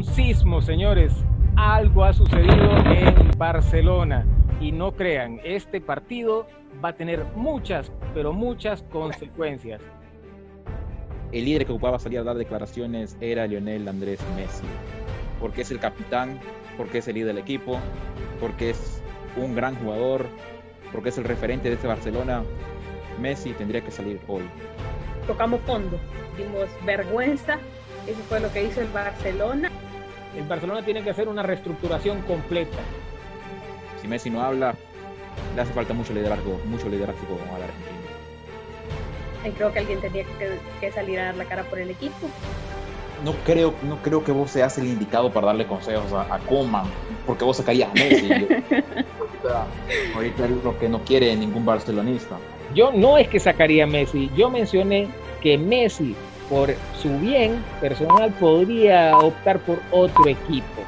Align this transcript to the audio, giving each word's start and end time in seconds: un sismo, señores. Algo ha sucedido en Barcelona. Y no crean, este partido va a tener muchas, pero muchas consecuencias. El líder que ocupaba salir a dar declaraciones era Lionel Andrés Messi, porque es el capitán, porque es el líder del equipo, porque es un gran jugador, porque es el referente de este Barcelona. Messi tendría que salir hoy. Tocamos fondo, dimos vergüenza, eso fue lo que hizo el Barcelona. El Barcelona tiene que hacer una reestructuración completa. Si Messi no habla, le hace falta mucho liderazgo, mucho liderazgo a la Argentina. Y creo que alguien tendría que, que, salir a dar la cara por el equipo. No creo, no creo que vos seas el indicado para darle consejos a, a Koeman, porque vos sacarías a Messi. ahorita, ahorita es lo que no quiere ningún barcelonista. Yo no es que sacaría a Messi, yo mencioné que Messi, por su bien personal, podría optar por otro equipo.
un 0.00 0.14
sismo, 0.14 0.62
señores. 0.62 1.12
Algo 1.56 2.04
ha 2.04 2.14
sucedido 2.14 2.74
en 2.86 3.30
Barcelona. 3.36 4.24
Y 4.58 4.72
no 4.72 4.92
crean, 4.92 5.40
este 5.44 5.78
partido 5.78 6.46
va 6.82 6.90
a 6.90 6.92
tener 6.94 7.22
muchas, 7.36 7.92
pero 8.14 8.32
muchas 8.32 8.82
consecuencias. 8.84 9.82
El 11.32 11.44
líder 11.44 11.66
que 11.66 11.72
ocupaba 11.72 11.98
salir 11.98 12.18
a 12.18 12.22
dar 12.22 12.36
declaraciones 12.36 13.18
era 13.20 13.46
Lionel 13.46 13.86
Andrés 13.88 14.20
Messi, 14.36 14.64
porque 15.38 15.60
es 15.62 15.70
el 15.70 15.78
capitán, 15.78 16.40
porque 16.78 16.98
es 16.98 17.08
el 17.08 17.16
líder 17.16 17.34
del 17.34 17.38
equipo, 17.38 17.78
porque 18.40 18.70
es 18.70 19.02
un 19.36 19.54
gran 19.54 19.74
jugador, 19.76 20.26
porque 20.92 21.10
es 21.10 21.18
el 21.18 21.24
referente 21.24 21.68
de 21.68 21.74
este 21.74 21.86
Barcelona. 21.86 22.42
Messi 23.20 23.52
tendría 23.52 23.82
que 23.82 23.90
salir 23.90 24.18
hoy. 24.28 24.44
Tocamos 25.26 25.60
fondo, 25.60 25.98
dimos 26.38 26.70
vergüenza, 26.86 27.58
eso 28.06 28.20
fue 28.30 28.40
lo 28.40 28.50
que 28.50 28.64
hizo 28.64 28.80
el 28.80 28.88
Barcelona. 28.88 29.70
El 30.36 30.44
Barcelona 30.44 30.82
tiene 30.84 31.02
que 31.02 31.10
hacer 31.10 31.28
una 31.28 31.42
reestructuración 31.42 32.22
completa. 32.22 32.78
Si 34.00 34.08
Messi 34.08 34.30
no 34.30 34.42
habla, 34.42 34.74
le 35.54 35.62
hace 35.62 35.72
falta 35.72 35.92
mucho 35.92 36.12
liderazgo, 36.12 36.60
mucho 36.66 36.88
liderazgo 36.88 37.38
a 37.54 37.58
la 37.58 37.64
Argentina. 37.64 38.00
Y 39.44 39.50
creo 39.50 39.72
que 39.72 39.78
alguien 39.78 40.00
tendría 40.00 40.24
que, 40.24 40.58
que, 40.80 40.92
salir 40.92 41.18
a 41.18 41.26
dar 41.26 41.36
la 41.36 41.44
cara 41.46 41.64
por 41.64 41.78
el 41.78 41.90
equipo. 41.90 42.28
No 43.24 43.32
creo, 43.44 43.74
no 43.82 43.96
creo 43.96 44.22
que 44.24 44.32
vos 44.32 44.50
seas 44.50 44.78
el 44.78 44.86
indicado 44.86 45.32
para 45.32 45.48
darle 45.48 45.66
consejos 45.66 46.12
a, 46.12 46.34
a 46.34 46.38
Koeman, 46.40 46.84
porque 47.26 47.44
vos 47.44 47.56
sacarías 47.56 47.90
a 47.90 47.94
Messi. 47.94 48.28
ahorita, 48.32 49.66
ahorita 50.14 50.44
es 50.44 50.50
lo 50.64 50.78
que 50.78 50.88
no 50.88 51.00
quiere 51.00 51.34
ningún 51.36 51.64
barcelonista. 51.64 52.38
Yo 52.74 52.92
no 52.92 53.18
es 53.18 53.28
que 53.28 53.40
sacaría 53.40 53.84
a 53.84 53.86
Messi, 53.86 54.30
yo 54.36 54.50
mencioné 54.50 55.08
que 55.40 55.58
Messi, 55.58 56.14
por 56.50 56.74
su 57.00 57.18
bien 57.20 57.64
personal, 57.80 58.30
podría 58.32 59.16
optar 59.16 59.60
por 59.60 59.80
otro 59.92 60.26
equipo. 60.26 60.84